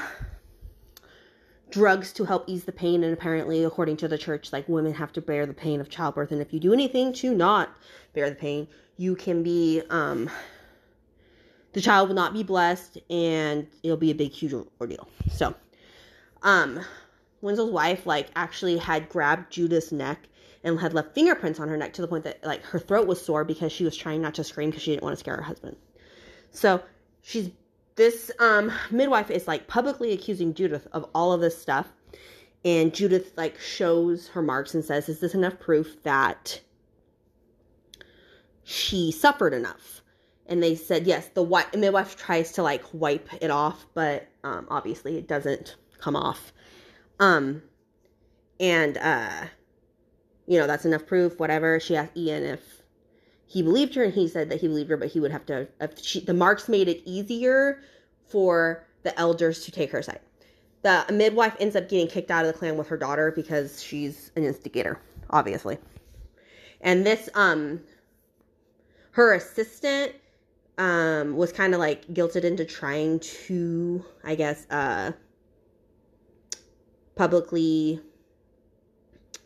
drugs 1.70 2.12
to 2.12 2.24
help 2.24 2.44
ease 2.46 2.64
the 2.64 2.72
pain. 2.72 3.02
And 3.02 3.12
apparently, 3.12 3.64
according 3.64 3.96
to 3.98 4.08
the 4.08 4.16
church, 4.16 4.52
like 4.52 4.68
women 4.68 4.94
have 4.94 5.12
to 5.14 5.20
bear 5.20 5.46
the 5.46 5.54
pain 5.54 5.80
of 5.80 5.90
childbirth. 5.90 6.32
And 6.32 6.40
if 6.40 6.52
you 6.52 6.60
do 6.60 6.72
anything 6.72 7.12
to 7.14 7.34
not 7.34 7.70
bear 8.14 8.30
the 8.30 8.36
pain, 8.36 8.68
you 8.96 9.16
can 9.16 9.42
be, 9.42 9.82
um, 9.90 10.30
the 11.72 11.80
child 11.80 12.08
will 12.08 12.16
not 12.16 12.32
be 12.32 12.42
blessed 12.42 12.98
and 13.10 13.66
it'll 13.82 13.96
be 13.96 14.10
a 14.10 14.14
big, 14.14 14.32
huge 14.32 14.54
ordeal. 14.80 15.08
So, 15.30 15.54
um, 16.42 16.80
Winslow's 17.40 17.70
wife, 17.70 18.06
like, 18.06 18.28
actually 18.36 18.78
had 18.78 19.08
grabbed 19.08 19.52
Judith's 19.52 19.92
neck 19.92 20.28
and 20.64 20.78
had 20.78 20.94
left 20.94 21.14
fingerprints 21.14 21.60
on 21.60 21.68
her 21.68 21.76
neck 21.76 21.92
to 21.94 22.02
the 22.02 22.08
point 22.08 22.24
that 22.24 22.44
like 22.44 22.62
her 22.62 22.78
throat 22.78 23.06
was 23.06 23.24
sore 23.24 23.44
because 23.44 23.72
she 23.72 23.84
was 23.84 23.96
trying 23.96 24.22
not 24.22 24.34
to 24.34 24.44
scream 24.44 24.70
because 24.70 24.82
she 24.82 24.92
didn't 24.92 25.02
want 25.02 25.14
to 25.14 25.20
scare 25.20 25.36
her 25.36 25.42
husband. 25.42 25.76
So 26.50 26.82
she's 27.22 27.50
this 27.94 28.30
um 28.38 28.72
midwife 28.90 29.30
is 29.30 29.46
like 29.46 29.66
publicly 29.66 30.12
accusing 30.12 30.54
Judith 30.54 30.86
of 30.92 31.08
all 31.14 31.32
of 31.32 31.40
this 31.40 31.60
stuff. 31.60 31.88
And 32.64 32.94
Judith 32.94 33.32
like 33.36 33.58
shows 33.58 34.28
her 34.28 34.42
marks 34.42 34.74
and 34.74 34.84
says, 34.84 35.08
"Is 35.08 35.18
this 35.18 35.34
enough 35.34 35.58
proof 35.58 36.02
that 36.04 36.60
she 38.62 39.10
suffered 39.10 39.52
enough?" 39.52 40.01
And 40.52 40.62
they 40.62 40.74
said, 40.74 41.06
"Yes." 41.06 41.28
The 41.28 41.42
wife, 41.42 41.74
midwife 41.74 42.14
tries 42.14 42.52
to 42.52 42.62
like 42.62 42.84
wipe 42.92 43.32
it 43.40 43.50
off, 43.50 43.86
but 43.94 44.28
um, 44.44 44.66
obviously 44.68 45.16
it 45.16 45.26
doesn't 45.26 45.76
come 45.98 46.14
off. 46.14 46.52
Um, 47.18 47.62
and 48.60 48.98
uh, 48.98 49.46
you 50.46 50.58
know, 50.58 50.66
that's 50.66 50.84
enough 50.84 51.06
proof, 51.06 51.40
whatever. 51.40 51.80
She 51.80 51.96
asked 51.96 52.14
Ian 52.18 52.42
if 52.42 52.82
he 53.46 53.62
believed 53.62 53.94
her, 53.94 54.04
and 54.04 54.12
he 54.12 54.28
said 54.28 54.50
that 54.50 54.60
he 54.60 54.68
believed 54.68 54.90
her, 54.90 54.98
but 54.98 55.08
he 55.08 55.20
would 55.20 55.32
have 55.32 55.46
to. 55.46 55.68
She, 56.02 56.20
the 56.20 56.34
marks 56.34 56.68
made 56.68 56.86
it 56.86 57.00
easier 57.06 57.80
for 58.28 58.86
the 59.04 59.18
elders 59.18 59.64
to 59.64 59.70
take 59.70 59.90
her 59.92 60.02
side. 60.02 60.20
The 60.82 61.06
midwife 61.10 61.56
ends 61.60 61.76
up 61.76 61.88
getting 61.88 62.08
kicked 62.08 62.30
out 62.30 62.44
of 62.44 62.52
the 62.52 62.58
clan 62.58 62.76
with 62.76 62.88
her 62.88 62.98
daughter 62.98 63.32
because 63.34 63.82
she's 63.82 64.32
an 64.36 64.44
instigator, 64.44 65.00
obviously. 65.30 65.78
And 66.82 67.06
this, 67.06 67.30
um, 67.34 67.80
her 69.12 69.34
assistant, 69.34 70.12
um, 70.78 71.36
was 71.36 71.52
kind 71.52 71.74
of 71.74 71.80
like 71.80 72.06
guilted 72.08 72.44
into 72.44 72.64
trying 72.64 73.20
to, 73.20 74.04
I 74.24 74.34
guess, 74.34 74.66
uh, 74.70 75.12
publicly, 77.14 78.00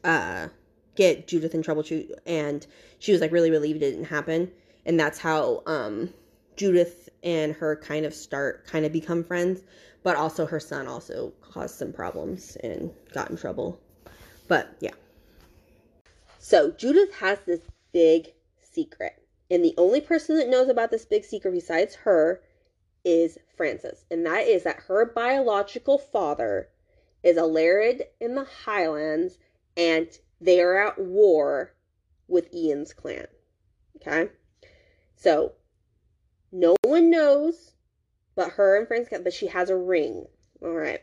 uh, 0.05 0.49
get 0.95 1.29
Judith 1.29 1.55
in 1.55 1.63
trouble 1.63 1.85
and 2.25 2.67
she 2.99 3.13
was 3.13 3.21
like 3.21 3.33
really 3.33 3.51
relieved 3.51 3.83
it 3.83 3.91
didn't 3.91 4.07
happen, 4.07 4.51
and 4.85 4.99
that's 4.99 5.19
how 5.19 5.63
um 5.67 6.13
Judith 6.57 7.09
and 7.23 7.53
her 7.53 7.77
kind 7.77 8.07
of 8.07 8.15
start 8.15 8.67
kind 8.67 8.87
of 8.87 8.93
become 8.93 9.23
friends, 9.23 9.63
but 10.03 10.17
also 10.17 10.47
her 10.47 10.61
son 10.61 10.87
also 10.87 11.33
caused 11.43 11.75
some 11.75 11.93
problems 11.93 12.57
and 12.63 12.91
got 13.13 13.31
in 13.31 13.37
trouble. 13.37 13.79
But 14.49 14.75
yeah. 14.81 14.95
So 16.39 16.71
Judith 16.71 17.13
has 17.15 17.39
this 17.41 17.61
big 17.93 18.29
secret. 18.63 19.26
And 19.51 19.65
the 19.65 19.75
only 19.79 20.01
person 20.01 20.37
that 20.37 20.49
knows 20.49 20.69
about 20.69 20.91
this 20.91 21.05
big 21.05 21.25
secret 21.25 21.53
besides 21.53 21.95
her 21.97 22.43
is 23.05 23.39
Frances. 23.57 24.05
And 24.11 24.27
that 24.27 24.47
is 24.47 24.65
that 24.65 24.85
her 24.89 25.05
biological 25.05 25.99
father 25.99 26.69
is 27.23 27.37
a 27.37 27.45
laird 27.45 28.03
in 28.21 28.35
the 28.35 28.45
Highlands 28.45 29.39
and 29.77 30.09
they 30.41 30.61
are 30.61 30.77
at 30.89 30.99
war 30.99 31.73
with 32.29 32.53
Ian's 32.53 32.93
clan. 32.93 33.27
Okay? 33.97 34.31
So, 35.15 35.53
no 36.53 36.77
one 36.83 37.11
knows 37.11 37.73
but 38.35 38.53
her 38.53 38.79
and 38.79 38.87
friends, 38.87 39.09
but 39.11 39.33
she 39.33 39.47
has 39.47 39.71
a 39.71 39.77
ring. 39.77 40.27
All 40.63 40.71
right. 40.71 41.01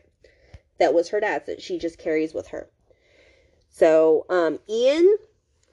That 0.78 0.94
was 0.94 1.08
her 1.08 1.20
dad's 1.20 1.46
that 1.46 1.60
she 1.60 1.78
just 1.78 1.98
carries 1.98 2.32
with 2.32 2.48
her. 2.48 2.68
So, 3.68 4.24
um, 4.28 4.60
Ian 4.68 5.16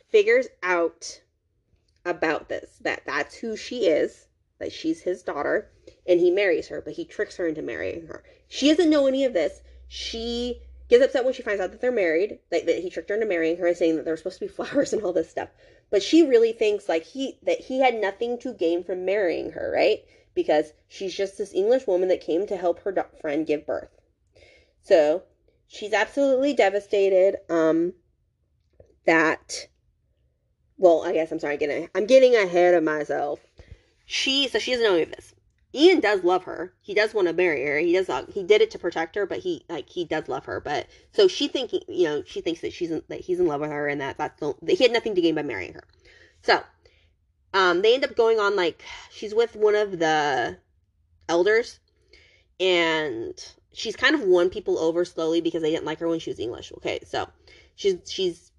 figures 0.10 0.48
out 0.64 1.22
about 2.06 2.50
this 2.50 2.78
that 2.82 3.04
that's 3.06 3.36
who 3.36 3.56
she 3.56 3.88
is, 3.88 4.28
that 4.60 4.72
she's 4.72 5.02
his 5.02 5.24
daughter, 5.24 5.72
and 6.08 6.20
he 6.20 6.32
marries 6.32 6.68
her, 6.68 6.82
but 6.82 6.94
he 6.94 7.06
tricks 7.06 7.38
her 7.38 7.48
into 7.48 7.62
marrying 7.62 8.08
her. 8.08 8.24
She 8.48 8.70
doesn't 8.70 8.90
know 8.90 9.08
any 9.08 9.26
of 9.26 9.34
this. 9.34 9.62
She 9.88 10.62
gets 10.90 11.04
upset 11.04 11.26
when 11.26 11.34
she 11.34 11.44
finds 11.44 11.62
out 11.62 11.72
that 11.72 11.82
they're 11.82 11.92
married, 11.92 12.40
that, 12.50 12.66
that 12.66 12.80
he 12.80 12.90
tricked 12.90 13.10
her 13.10 13.16
into 13.16 13.28
marrying 13.28 13.58
her, 13.58 13.68
and 13.68 13.78
saying 13.78 13.96
that 13.96 14.06
there 14.06 14.14
were 14.14 14.18
supposed 14.18 14.40
to 14.40 14.46
be 14.46 14.54
flowers 14.54 14.94
and 14.94 15.04
all 15.04 15.14
this 15.14 15.30
stuff. 15.30 15.50
But 15.90 16.04
she 16.04 16.24
really 16.24 16.54
thinks 16.54 16.88
like 16.90 17.04
he 17.04 17.38
that 17.44 17.60
he 17.60 17.80
had 17.80 17.96
nothing 17.96 18.38
to 18.40 18.54
gain 18.54 18.84
from 18.84 19.06
marrying 19.06 19.52
her, 19.52 19.72
right? 19.74 20.04
because 20.34 20.74
she's 20.88 21.16
just 21.16 21.38
this 21.38 21.54
English 21.54 21.88
woman 21.88 22.10
that 22.10 22.22
came 22.22 22.48
to 22.48 22.58
help 22.58 22.80
her 22.80 23.10
friend 23.20 23.46
give 23.46 23.66
birth. 23.66 23.90
So 24.82 25.24
she's 25.68 25.94
absolutely 25.94 26.54
devastated. 26.54 27.38
Um, 27.50 27.94
that, 29.06 29.68
well, 30.82 31.04
I 31.06 31.14
guess 31.14 31.32
I'm 31.32 31.40
sorry, 31.40 31.54
I'm 31.54 31.60
getting, 31.60 31.90
I'm 31.94 32.06
getting 32.08 32.36
ahead 32.36 32.74
of 32.74 32.84
myself. 32.84 33.40
She, 34.06 34.48
so 34.48 34.58
she 34.58 34.72
doesn't 34.72 34.84
know 34.84 34.94
any 34.96 35.04
of 35.04 35.12
this. 35.12 35.36
Ian 35.74 36.00
does 36.00 36.24
love 36.24 36.44
her. 36.46 36.74
He 36.82 36.96
does 36.96 37.14
want 37.14 37.28
to 37.28 37.34
marry 37.34 37.64
her. 37.66 37.78
He 37.78 37.94
does. 37.94 38.10
Uh, 38.10 38.26
he 38.34 38.44
did 38.44 38.62
it 38.62 38.72
to 38.72 38.80
protect 38.80 39.16
her, 39.16 39.26
but 39.26 39.40
he 39.40 39.64
like 39.70 39.88
he 39.88 40.04
does 40.04 40.28
love 40.28 40.44
her. 40.46 40.60
But 40.60 40.88
so 41.14 41.30
she 41.30 41.48
thinking, 41.48 41.82
you 41.88 42.06
know, 42.06 42.24
she 42.26 42.42
thinks 42.42 42.60
that 42.62 42.74
she's 42.74 42.92
in, 42.92 43.02
that 43.08 43.22
he's 43.22 43.40
in 43.40 43.48
love 43.48 43.62
with 43.62 43.70
her, 43.70 43.88
and 43.88 44.02
that 44.02 44.18
that's 44.18 44.38
the, 44.42 44.54
that 44.64 44.74
he 44.74 44.84
had 44.84 44.92
nothing 44.92 45.16
to 45.16 45.22
gain 45.22 45.36
by 45.36 45.44
marrying 45.44 45.74
her. 45.74 45.84
So, 46.42 46.62
um, 47.54 47.82
they 47.82 47.94
end 47.94 48.04
up 48.04 48.18
going 48.18 48.38
on 48.38 48.58
like 48.58 48.84
she's 49.12 49.34
with 49.34 49.56
one 49.56 49.76
of 49.76 49.98
the 49.98 50.58
elders, 51.30 51.80
and 52.60 53.34
she's 53.72 53.96
kind 53.96 54.16
of 54.16 54.24
won 54.24 54.50
people 54.50 54.78
over 54.78 55.06
slowly 55.06 55.40
because 55.40 55.62
they 55.62 55.72
didn't 55.72 55.86
like 55.86 56.00
her 56.00 56.08
when 56.10 56.20
she 56.20 56.32
was 56.32 56.40
English. 56.40 56.74
Okay, 56.78 57.00
so 57.06 57.30
she's 57.76 58.00
she's 58.12 58.51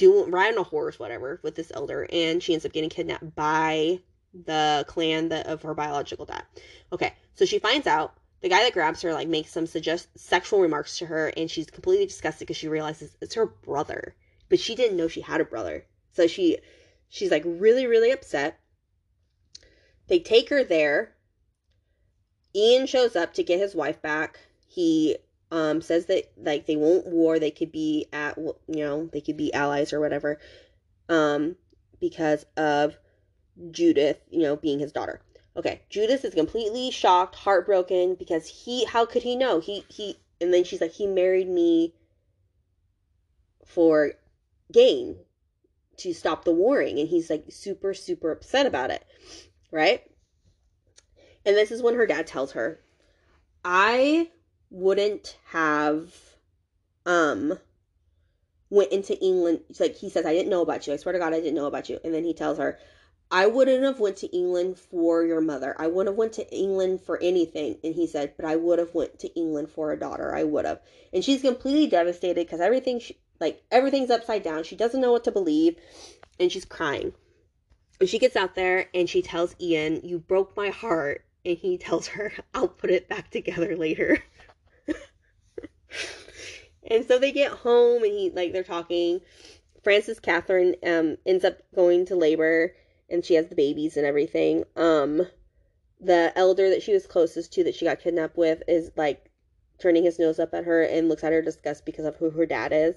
doing 0.00 0.30
riding 0.30 0.58
a 0.58 0.62
horse, 0.62 0.98
whatever, 0.98 1.38
with 1.42 1.54
this 1.54 1.70
elder, 1.74 2.08
and 2.10 2.42
she 2.42 2.54
ends 2.54 2.64
up 2.64 2.72
getting 2.72 2.88
kidnapped 2.88 3.34
by 3.34 4.00
the 4.46 4.84
clan 4.88 5.28
that 5.28 5.46
of 5.46 5.60
her 5.62 5.74
biological 5.74 6.24
dad. 6.24 6.42
Okay, 6.90 7.12
so 7.34 7.44
she 7.44 7.58
finds 7.58 7.86
out 7.86 8.14
the 8.40 8.48
guy 8.48 8.64
that 8.64 8.72
grabs 8.72 9.02
her 9.02 9.12
like 9.12 9.28
makes 9.28 9.52
some 9.52 9.66
suggest 9.66 10.08
sexual 10.16 10.60
remarks 10.60 10.98
to 10.98 11.06
her, 11.06 11.30
and 11.36 11.50
she's 11.50 11.70
completely 11.70 12.06
disgusted 12.06 12.48
because 12.48 12.56
she 12.56 12.68
realizes 12.68 13.14
it's 13.20 13.34
her 13.34 13.46
brother, 13.46 14.14
but 14.48 14.58
she 14.58 14.74
didn't 14.74 14.96
know 14.96 15.06
she 15.06 15.20
had 15.20 15.42
a 15.42 15.44
brother. 15.44 15.84
So 16.12 16.26
she 16.26 16.58
she's 17.10 17.30
like 17.30 17.42
really 17.44 17.86
really 17.86 18.10
upset. 18.10 18.58
They 20.08 20.18
take 20.18 20.48
her 20.48 20.64
there. 20.64 21.12
Ian 22.56 22.86
shows 22.86 23.14
up 23.14 23.34
to 23.34 23.44
get 23.44 23.60
his 23.60 23.74
wife 23.74 24.00
back. 24.00 24.40
He 24.66 25.18
um 25.50 25.80
says 25.80 26.06
that 26.06 26.30
like 26.36 26.66
they 26.66 26.76
won't 26.76 27.06
war. 27.06 27.38
They 27.38 27.50
could 27.50 27.72
be 27.72 28.06
at 28.12 28.36
you 28.38 28.54
know 28.68 29.06
they 29.12 29.20
could 29.20 29.36
be 29.36 29.52
allies 29.52 29.92
or 29.92 30.00
whatever. 30.00 30.38
Um 31.08 31.56
because 32.00 32.46
of 32.56 32.96
Judith, 33.70 34.18
you 34.30 34.40
know, 34.40 34.56
being 34.56 34.78
his 34.78 34.92
daughter. 34.92 35.20
Okay, 35.56 35.82
Judith 35.90 36.24
is 36.24 36.34
completely 36.34 36.90
shocked, 36.90 37.34
heartbroken 37.34 38.14
because 38.14 38.46
he 38.46 38.84
how 38.84 39.04
could 39.04 39.22
he 39.22 39.36
know? 39.36 39.60
He 39.60 39.84
he 39.88 40.18
and 40.40 40.54
then 40.54 40.64
she's 40.64 40.80
like 40.80 40.92
he 40.92 41.06
married 41.06 41.48
me 41.48 41.94
for 43.64 44.12
gain 44.72 45.16
to 45.98 46.14
stop 46.14 46.44
the 46.44 46.52
warring 46.52 46.98
and 46.98 47.08
he's 47.08 47.28
like 47.28 47.44
super 47.50 47.92
super 47.92 48.30
upset 48.30 48.66
about 48.66 48.90
it. 48.90 49.04
Right? 49.70 50.02
And 51.44 51.56
this 51.56 51.70
is 51.70 51.82
when 51.82 51.94
her 51.94 52.06
dad 52.06 52.26
tells 52.26 52.52
her, 52.52 52.80
"I 53.64 54.30
wouldn't 54.70 55.36
have 55.46 56.14
um 57.06 57.58
went 58.68 58.92
into 58.92 59.18
England 59.20 59.60
like 59.80 59.96
he 59.96 60.08
says 60.08 60.24
I 60.26 60.32
didn't 60.32 60.50
know 60.50 60.62
about 60.62 60.86
you. 60.86 60.92
I 60.92 60.96
swear 60.96 61.12
to 61.12 61.18
God 61.18 61.34
I 61.34 61.40
didn't 61.40 61.54
know 61.54 61.66
about 61.66 61.88
you." 61.88 61.98
And 62.04 62.14
then 62.14 62.24
he 62.24 62.34
tells 62.34 62.58
her, 62.58 62.78
I 63.32 63.46
wouldn't 63.46 63.84
have 63.84 64.00
went 64.00 64.16
to 64.18 64.36
England 64.36 64.78
for 64.78 65.24
your 65.24 65.40
mother. 65.40 65.76
I 65.78 65.86
wouldn't 65.86 66.14
have 66.14 66.18
went 66.18 66.32
to 66.34 66.52
England 66.52 67.00
for 67.00 67.22
anything. 67.22 67.78
And 67.84 67.94
he 67.94 68.08
said, 68.08 68.32
but 68.36 68.44
I 68.44 68.56
would 68.56 68.80
have 68.80 68.92
went 68.92 69.20
to 69.20 69.32
England 69.34 69.70
for 69.70 69.92
a 69.92 69.98
daughter. 69.98 70.34
I 70.34 70.42
would 70.42 70.64
have. 70.64 70.80
And 71.12 71.24
she's 71.24 71.42
completely 71.42 71.86
devastated 71.86 72.44
because 72.44 72.60
everything, 72.60 72.98
she, 72.98 73.16
like 73.40 73.62
everything's 73.70 74.10
upside 74.10 74.42
down. 74.42 74.64
She 74.64 74.74
doesn't 74.74 75.00
know 75.00 75.12
what 75.12 75.24
to 75.24 75.32
believe, 75.32 75.76
and 76.40 76.50
she's 76.50 76.64
crying. 76.64 77.12
And 78.00 78.08
she 78.08 78.18
gets 78.18 78.36
out 78.36 78.54
there 78.54 78.88
and 78.94 79.08
she 79.08 79.22
tells 79.22 79.54
Ian, 79.60 80.00
"You 80.02 80.18
broke 80.18 80.56
my 80.56 80.68
heart." 80.70 81.24
And 81.44 81.56
he 81.56 81.78
tells 81.78 82.08
her, 82.08 82.32
"I'll 82.54 82.68
put 82.68 82.90
it 82.90 83.08
back 83.08 83.30
together 83.30 83.76
later." 83.76 84.22
And 86.90 87.04
so 87.06 87.18
they 87.18 87.32
get 87.32 87.52
home 87.52 88.02
and 88.02 88.12
he 88.12 88.30
like 88.30 88.52
they're 88.52 88.62
talking. 88.62 89.20
Frances 89.82 90.20
Catherine 90.20 90.76
um 90.86 91.16
ends 91.24 91.44
up 91.44 91.58
going 91.74 92.04
to 92.06 92.16
labor 92.16 92.74
and 93.08 93.24
she 93.24 93.34
has 93.34 93.48
the 93.48 93.54
babies 93.54 93.96
and 93.96 94.06
everything. 94.06 94.64
Um, 94.76 95.26
the 96.00 96.32
elder 96.36 96.70
that 96.70 96.82
she 96.82 96.92
was 96.92 97.06
closest 97.06 97.52
to 97.54 97.64
that 97.64 97.74
she 97.74 97.84
got 97.84 98.00
kidnapped 98.00 98.36
with 98.36 98.62
is 98.68 98.90
like 98.96 99.30
turning 99.78 100.04
his 100.04 100.18
nose 100.18 100.38
up 100.38 100.54
at 100.54 100.64
her 100.64 100.82
and 100.82 101.08
looks 101.08 101.24
at 101.24 101.32
her 101.32 101.42
disgust 101.42 101.84
because 101.84 102.04
of 102.04 102.16
who 102.16 102.30
her 102.30 102.46
dad 102.46 102.72
is. 102.72 102.96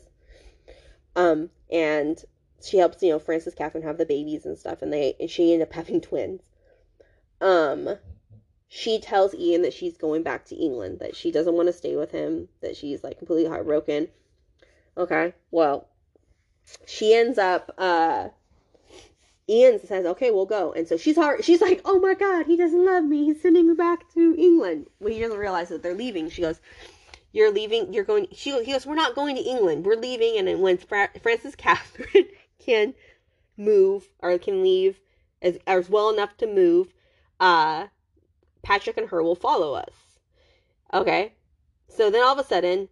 Um, 1.16 1.50
and 1.72 2.24
she 2.64 2.78
helps, 2.78 3.02
you 3.02 3.10
know, 3.10 3.20
Frances 3.20 3.56
Catherine 3.56 3.84
have 3.84 3.98
the 3.98 4.06
babies 4.06 4.46
and 4.46 4.58
stuff, 4.58 4.82
and 4.82 4.92
they 4.92 5.16
and 5.20 5.30
she 5.30 5.54
ended 5.54 5.68
up 5.68 5.74
having 5.74 6.02
twins. 6.02 6.42
Um, 7.42 7.98
she 8.76 9.00
tells 9.00 9.36
Ian 9.36 9.62
that 9.62 9.72
she's 9.72 9.98
going 9.98 10.24
back 10.24 10.46
to 10.46 10.56
England, 10.56 10.98
that 10.98 11.16
she 11.16 11.32
doesn't 11.32 11.54
want 11.54 11.68
to 11.68 11.74
stay 11.74 11.96
with 11.96 12.10
him, 12.10 12.50
that 12.62 12.76
she's 12.76 13.04
like 13.04 13.20
completely 13.20 13.46
heartbroken. 13.46 14.08
Okay, 14.98 15.36
well, 15.52 15.90
she 16.88 17.14
ends 17.14 17.38
up 17.38 17.72
uh 17.78 18.30
Ian 19.48 19.80
says, 19.80 20.08
"Okay, 20.08 20.32
we'll 20.32 20.48
go." 20.48 20.72
And 20.72 20.88
so 20.88 20.98
she's 20.98 21.18
hard. 21.18 21.46
She's 21.46 21.62
like, 21.62 21.82
"Oh 21.86 22.00
my 22.00 22.16
God, 22.16 22.48
he 22.48 22.58
doesn't 22.58 22.84
love 22.84 23.04
me. 23.04 23.26
He's 23.26 23.40
sending 23.40 23.68
me 23.68 23.76
back 23.76 24.12
to 24.16 24.36
England." 24.40 24.88
Well, 25.00 25.14
he 25.14 25.20
doesn't 25.20 25.38
realize 25.38 25.70
that 25.70 25.84
they're 25.84 25.94
leaving. 25.94 26.32
She 26.32 26.42
goes, 26.42 26.60
"You're 27.32 27.52
leaving. 27.52 27.94
You're 27.94 28.04
going." 28.04 28.28
She 28.32 28.60
he 28.64 28.72
goes, 28.72 28.88
"We're 28.88 28.96
not 28.96 29.14
going 29.14 29.36
to 29.36 29.44
England. 29.44 29.86
We're 29.86 29.98
leaving." 29.98 30.40
And 30.40 30.48
then 30.48 30.62
when 30.62 30.78
Fra- 30.80 31.12
Frances 31.22 31.56
Catherine 31.56 32.30
can 32.60 32.96
move 33.56 34.10
or 34.20 34.36
can 34.40 34.64
leave 34.64 35.00
as 35.44 35.60
as 35.68 35.92
well 35.92 36.10
enough 36.10 36.36
to 36.38 36.48
move, 36.48 36.92
uh, 37.40 37.88
Patrick 38.64 38.98
and 38.98 39.10
her 39.10 39.22
will 39.22 39.36
follow 39.36 39.74
us. 39.74 40.20
Okay, 40.94 41.34
so 41.88 42.10
then 42.10 42.24
all 42.24 42.34
of 42.34 42.44
a 42.44 42.48
sudden, 42.48 42.90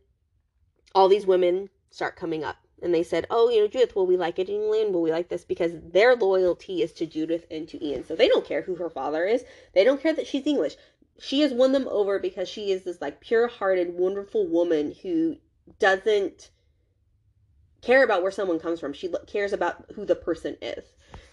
all 0.94 1.08
these 1.08 1.26
women 1.26 1.70
start 1.90 2.16
coming 2.16 2.44
up 2.44 2.58
and 2.82 2.94
they 2.94 3.04
said, 3.04 3.28
"Oh, 3.30 3.50
you 3.50 3.62
know, 3.62 3.68
Judith, 3.68 3.96
will 3.96 4.08
we 4.08 4.18
like 4.18 4.40
it 4.40 4.50
in 4.50 4.56
England? 4.56 4.94
Will 4.94 5.02
we 5.02 5.12
like 5.12 5.30
this?" 5.30 5.46
Because 5.46 5.72
their 5.76 6.16
loyalty 6.16 6.82
is 6.82 6.92
to 6.94 7.06
Judith 7.06 7.46
and 7.50 7.68
to 7.70 7.84
Ian, 7.84 8.04
so 8.04 8.16
they 8.16 8.28
don't 8.28 8.46
care 8.46 8.64
who 8.64 8.76
her 8.76 8.90
father 8.90 9.26
is. 9.26 9.46
They 9.74 9.84
don't 9.84 10.02
care 10.02 10.14
that 10.14 10.28
she's 10.28 10.48
English. 10.48 10.76
She 11.20 11.42
has 11.42 11.54
won 11.54 11.72
them 11.72 11.88
over 11.88 12.20
because 12.20 12.50
she 12.50 12.72
is 12.72 12.84
this 12.84 13.00
like 13.00 13.22
pure-hearted, 13.22 13.94
wonderful 13.94 14.48
woman 14.48 14.96
who 15.04 15.38
doesn't 15.78 16.50
care 17.82 18.04
about 18.04 18.24
where 18.24 18.32
someone 18.32 18.60
comes 18.60 18.80
from. 18.80 18.94
She 18.94 19.14
cares 19.28 19.54
about 19.54 19.86
who 19.94 20.06
the 20.06 20.16
person 20.16 20.58
is. 20.62 20.84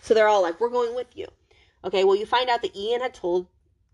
So 0.03 0.13
they're 0.15 0.29
all 0.29 0.43
like, 0.43 0.61
"We're 0.61 0.69
going 0.69 0.95
with 0.95 1.17
you." 1.17 1.27
Okay, 1.85 2.05
well, 2.05 2.17
you 2.17 2.27
find 2.27 2.51
out 2.51 2.63
that 2.63 2.77
Ian 2.77 3.01
had 3.01 3.15
told 3.15 3.47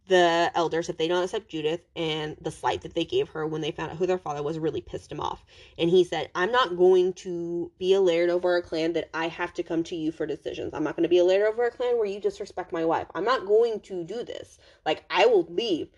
the 0.07 0.51
elders 0.55 0.89
if 0.89 0.99
they 0.99 1.09
don't 1.09 1.25
accept 1.25 1.49
Judith 1.49 1.81
and 1.97 2.37
the 2.41 2.51
slight 2.51 2.83
that 2.83 2.95
they 2.95 3.05
gave 3.05 3.29
her 3.31 3.47
when 3.47 3.61
they 3.63 3.71
found 3.71 3.91
out 3.91 3.97
who 3.97 4.07
their 4.07 4.19
father 4.19 4.43
was 4.43 4.59
really 4.59 4.81
pissed 4.81 5.11
him 5.11 5.21
off. 5.21 5.45
And 5.79 5.89
he 5.89 6.05
said, 6.05 6.31
I'm 6.35 6.53
not 6.53 6.77
going 6.77 7.15
to 7.15 7.71
be 7.79 7.95
a 7.95 8.01
laird 8.01 8.29
over 8.29 8.57
a 8.57 8.63
clan 8.63 8.93
that 8.95 9.09
I 9.15 9.29
have 9.29 9.55
to 9.55 9.63
come 9.63 9.83
to 9.85 9.97
you 9.97 10.13
for 10.13 10.27
decisions. 10.27 10.75
I'm 10.75 10.85
not 10.85 10.97
going 10.97 11.05
to 11.05 11.09
be 11.09 11.19
a 11.19 11.25
laird 11.25 11.47
over 11.47 11.65
a 11.65 11.71
clan 11.71 11.97
where 11.97 12.07
you 12.07 12.21
disrespect 12.21 12.73
my 12.73 12.85
wife. 12.85 13.07
I'm 13.15 13.25
not 13.25 13.47
going 13.47 13.81
to 13.81 14.05
do 14.05 14.25
this. 14.25 14.59
Like, 14.85 15.05
I 15.09 15.27
will 15.27 15.47
leave. 15.49 15.89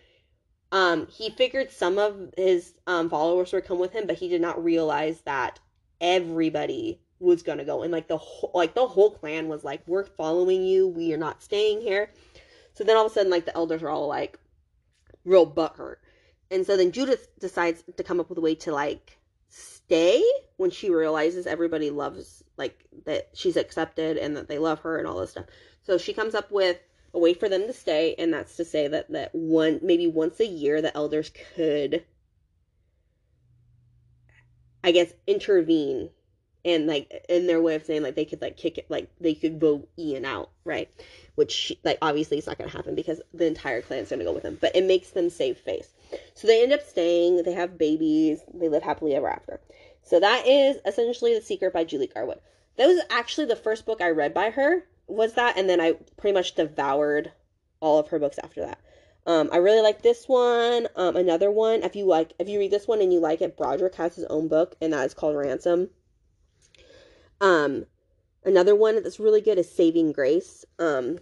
Um, 0.71 1.07
he 1.09 1.31
figured 1.31 1.71
some 1.71 1.99
of 1.99 2.33
his 2.37 2.75
um, 2.87 3.11
followers 3.11 3.53
would 3.53 3.67
come 3.67 3.79
with 3.79 3.93
him, 3.93 4.07
but 4.07 4.19
he 4.19 4.29
did 4.29 4.41
not 4.41 4.63
realize 4.63 5.21
that 5.23 5.59
everybody 6.01 7.01
was 7.19 7.43
gonna 7.43 7.65
go 7.65 7.83
and 7.83 7.93
like 7.93 8.09
the 8.09 8.19
whole 8.19 8.51
like 8.55 8.75
the 8.75 8.87
whole 8.87 9.11
clan 9.11 9.49
was 9.49 9.65
like 9.65 9.81
we're 9.87 10.05
following 10.05 10.63
you 10.63 10.87
we 10.87 11.15
are 11.15 11.19
not 11.19 11.43
staying 11.43 11.81
here 11.81 12.11
so 12.77 12.85
then 12.85 12.97
all 12.97 13.07
of 13.07 13.11
a 13.11 13.15
sudden, 13.15 13.31
like 13.31 13.47
the 13.47 13.57
elders 13.57 13.83
are 13.83 13.89
all 13.89 14.07
like 14.07 14.39
real 15.25 15.51
butthurt. 15.51 15.97
And 16.51 16.67
so 16.67 16.77
then 16.77 16.93
Judith 16.93 17.29
decides 17.41 17.83
to 17.97 18.05
come 18.05 18.21
up 18.21 18.29
with 18.29 18.37
a 18.37 18.43
way 18.43 18.55
to 18.57 18.71
like 18.71 19.17
stay 19.49 20.23
when 20.59 20.71
she 20.71 20.91
realizes 20.91 21.47
everybody 21.47 21.89
loves 21.89 22.45
like 22.59 22.85
that 23.07 23.31
she's 23.33 23.57
accepted 23.57 24.19
and 24.19 24.37
that 24.37 24.49
they 24.49 24.59
love 24.59 24.81
her 24.81 24.99
and 24.99 25.09
all 25.09 25.19
this 25.19 25.31
stuff. 25.31 25.47
So 25.85 25.97
she 25.97 26.13
comes 26.13 26.35
up 26.35 26.51
with 26.51 26.79
a 27.15 27.19
way 27.19 27.33
for 27.33 27.49
them 27.49 27.67
to 27.67 27.73
stay, 27.73 28.15
and 28.19 28.35
that's 28.35 28.57
to 28.57 28.65
say 28.65 28.89
that 28.89 29.11
that 29.11 29.35
one 29.35 29.81
maybe 29.83 30.07
once 30.07 30.39
a 30.41 30.47
year 30.47 30.83
the 30.83 30.95
elders 30.95 31.33
could 31.55 32.05
I 34.85 34.93
guess 34.93 35.15
intervene 35.27 36.11
and 36.67 36.87
like 36.87 37.25
in 37.29 37.47
their 37.47 37.63
way 37.63 37.77
of 37.77 37.85
saying 37.85 38.03
like 38.03 38.17
they 38.17 38.25
could 38.25 38.43
like 38.43 38.57
kick 38.57 38.77
it 38.77 38.91
like 38.91 39.09
they 39.21 39.35
could 39.35 39.59
vote 39.59 39.89
Ian 39.99 40.25
out, 40.27 40.51
right? 40.65 40.91
Which 41.37 41.73
like 41.85 41.99
obviously 42.03 42.37
it's 42.37 42.47
not 42.47 42.59
gonna 42.59 42.71
happen 42.71 42.95
because 42.95 43.23
the 43.33 43.47
entire 43.47 43.81
clan's 43.81 44.11
gonna 44.11 44.25
go 44.25 44.33
with 44.33 44.43
him. 44.43 44.59
But 44.61 44.75
it 44.75 44.85
makes 44.85 45.11
them 45.11 45.31
save 45.31 45.57
face. 45.57 45.89
So 46.35 46.47
they 46.47 46.63
end 46.63 46.73
up 46.73 46.83
staying, 46.83 47.45
they 47.45 47.53
have 47.53 47.79
babies, 47.79 48.41
they 48.53 48.69
live 48.69 48.83
happily 48.83 49.15
ever 49.15 49.29
after. 49.29 49.61
So 50.03 50.21
that 50.21 50.47
is 50.47 50.77
essentially 50.85 51.35
The 51.35 51.41
Secret 51.41 51.73
by 51.73 51.85
Julie 51.85 52.09
Garwood. 52.09 52.41
That 52.77 52.87
was 52.89 53.01
actually 53.11 53.47
the 53.47 53.57
first 53.57 53.87
book 53.87 54.01
I 54.03 54.11
read 54.11 54.35
by 54.35 54.51
her, 54.51 54.85
was 55.07 55.35
that, 55.35 55.57
and 55.57 55.69
then 55.69 55.81
I 55.81 55.95
pretty 56.17 56.35
much 56.35 56.55
devoured 56.55 57.33
all 57.81 57.99
of 57.99 58.09
her 58.09 58.19
books 58.19 58.39
after 58.43 58.61
that. 58.61 58.79
Um, 59.27 59.49
I 59.53 59.57
really 59.57 59.81
like 59.81 60.03
this 60.03 60.29
one. 60.29 60.87
Um, 60.95 61.17
another 61.17 61.51
one, 61.51 61.83
if 61.83 61.97
you 61.97 62.05
like, 62.07 62.35
if 62.39 62.49
you 62.49 62.61
read 62.61 62.71
this 62.71 62.87
one 62.87 63.01
and 63.01 63.13
you 63.13 63.19
like 63.19 63.41
it, 63.41 63.57
Broderick 63.57 63.97
has 63.97 64.15
his 64.15 64.27
own 64.27 64.47
book, 64.47 64.77
and 64.81 64.93
that 64.93 65.07
is 65.07 65.15
called 65.15 65.37
Ransom. 65.37 65.91
Um, 67.41 67.87
another 68.45 68.75
one 68.75 69.03
that's 69.03 69.21
really 69.21 69.41
good 69.41 69.59
is 69.59 69.71
Saving 69.71 70.13
Grace. 70.13 70.65
Um, 70.79 71.19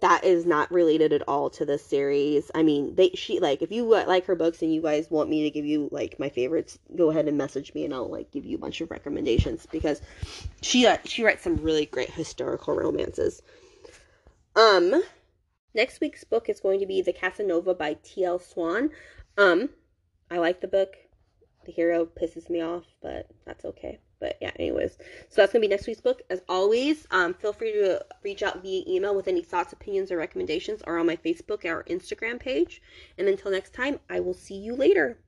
that 0.00 0.24
is 0.24 0.46
not 0.46 0.70
related 0.70 1.12
at 1.12 1.26
all 1.26 1.50
to 1.50 1.64
this 1.64 1.84
series. 1.84 2.50
I 2.54 2.62
mean, 2.62 2.94
they 2.94 3.10
she 3.10 3.40
like 3.40 3.62
if 3.62 3.72
you 3.72 3.84
like 3.84 4.26
her 4.26 4.36
books 4.36 4.62
and 4.62 4.72
you 4.72 4.80
guys 4.80 5.10
want 5.10 5.28
me 5.28 5.42
to 5.42 5.50
give 5.50 5.66
you 5.66 5.88
like 5.90 6.18
my 6.18 6.28
favorites, 6.28 6.78
go 6.94 7.10
ahead 7.10 7.26
and 7.26 7.36
message 7.36 7.74
me 7.74 7.84
and 7.84 7.92
I'll 7.92 8.08
like 8.08 8.30
give 8.30 8.44
you 8.44 8.56
a 8.56 8.60
bunch 8.60 8.80
of 8.80 8.90
recommendations 8.90 9.66
because 9.66 10.00
she 10.62 10.86
uh, 10.86 10.98
she 11.04 11.24
writes 11.24 11.42
some 11.42 11.56
really 11.56 11.86
great 11.86 12.10
historical 12.10 12.76
romances. 12.76 13.42
Um 14.54 15.02
next 15.74 16.00
week's 16.00 16.24
book 16.24 16.48
is 16.48 16.60
going 16.60 16.80
to 16.80 16.86
be 16.86 17.02
The 17.02 17.12
Casanova 17.12 17.74
by 17.74 17.96
T.L. 18.02 18.38
Swan. 18.38 18.90
Um 19.36 19.70
I 20.30 20.38
like 20.38 20.60
the 20.60 20.68
book. 20.68 20.94
The 21.66 21.72
hero 21.72 22.06
pisses 22.06 22.48
me 22.48 22.60
off, 22.60 22.84
but 23.02 23.26
that's 23.44 23.64
okay. 23.64 23.98
But 24.20 24.36
yeah, 24.40 24.52
anyways, 24.58 24.98
so 25.28 25.40
that's 25.40 25.52
gonna 25.52 25.60
be 25.60 25.68
next 25.68 25.86
week's 25.86 26.00
book. 26.00 26.22
As 26.28 26.42
always, 26.48 27.06
um, 27.10 27.34
feel 27.34 27.52
free 27.52 27.72
to 27.72 28.04
reach 28.24 28.42
out 28.42 28.62
via 28.62 28.82
email 28.86 29.14
with 29.14 29.28
any 29.28 29.42
thoughts, 29.42 29.72
opinions, 29.72 30.10
or 30.10 30.16
recommendations, 30.16 30.82
or 30.86 30.98
on 30.98 31.06
my 31.06 31.16
Facebook 31.16 31.64
or 31.64 31.84
Instagram 31.84 32.40
page. 32.40 32.82
And 33.16 33.28
until 33.28 33.50
next 33.50 33.74
time, 33.74 34.00
I 34.10 34.20
will 34.20 34.34
see 34.34 34.56
you 34.56 34.74
later. 34.74 35.18